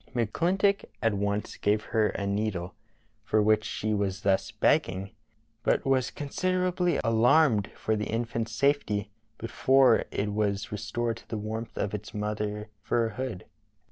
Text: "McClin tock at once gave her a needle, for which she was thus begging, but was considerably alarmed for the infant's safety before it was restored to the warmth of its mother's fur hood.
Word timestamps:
"McClin 0.15 0.57
tock 0.57 0.81
at 1.03 1.13
once 1.13 1.57
gave 1.57 1.83
her 1.93 2.07
a 2.09 2.25
needle, 2.25 2.73
for 3.23 3.39
which 3.39 3.63
she 3.63 3.93
was 3.93 4.21
thus 4.21 4.49
begging, 4.49 5.11
but 5.61 5.85
was 5.85 6.09
considerably 6.09 6.99
alarmed 7.03 7.69
for 7.75 7.95
the 7.95 8.07
infant's 8.07 8.51
safety 8.51 9.11
before 9.37 10.05
it 10.09 10.33
was 10.33 10.71
restored 10.71 11.17
to 11.17 11.27
the 11.29 11.37
warmth 11.37 11.77
of 11.77 11.93
its 11.93 12.15
mother's 12.15 12.65
fur 12.81 13.09
hood. 13.09 13.45